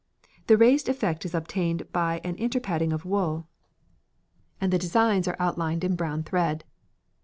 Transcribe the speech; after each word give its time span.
The 0.47 0.57
raised 0.57 0.89
effect 0.89 1.25
is 1.25 1.35
obtained 1.35 1.91
by 1.91 2.21
an 2.23 2.35
interpadding 2.37 2.91
of 2.91 3.05
wool, 3.05 3.47
and 4.59 4.73
the 4.73 4.79
designs 4.79 5.27
are 5.27 5.37
outlined 5.37 5.83
in 5.83 5.95
brown 5.95 6.23
thread. 6.23 6.63